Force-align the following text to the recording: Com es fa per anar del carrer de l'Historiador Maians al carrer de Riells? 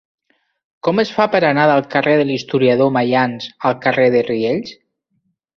Com 0.87 1.01
es 1.03 1.11
fa 1.17 1.27
per 1.35 1.41
anar 1.49 1.67
del 1.71 1.83
carrer 1.95 2.15
de 2.21 2.25
l'Historiador 2.29 2.91
Maians 2.97 3.53
al 3.71 3.79
carrer 3.87 4.11
de 4.17 4.25
Riells? 4.31 4.77